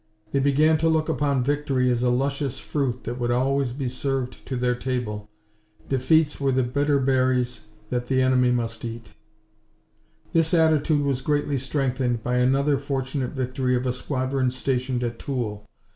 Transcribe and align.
They 0.31 0.39
began 0.39 0.79
to 0.79 0.89
look 0.89 1.09
upon 1.09 1.43
victory 1.43 1.87
as 1.91 2.01
a 2.01 2.09
luscious 2.09 2.57
fruit 2.57 3.03
that 3.03 3.19
would 3.19 3.29
always 3.29 3.71
be 3.71 3.87
served 3.87 4.43
to 4.47 4.55
their 4.55 4.73
table 4.73 5.29
defeats 5.89 6.41
were 6.41 6.51
the 6.51 6.63
bitterberries 6.63 7.65
that 7.91 8.05
the 8.05 8.19
enemy 8.19 8.49
must 8.49 8.83
eat. 8.83 9.13
This 10.33 10.55
attitude 10.55 11.03
was 11.03 11.21
greatly 11.21 11.59
strengthened 11.59 12.23
by 12.23 12.37
another 12.37 12.79
fortunate 12.79 13.33
victory 13.33 13.75
of 13.75 13.85
a 13.85 13.93
squadron 13.93 14.49
stationed 14.49 15.03
at 15.03 15.19
Toul. 15.19 15.67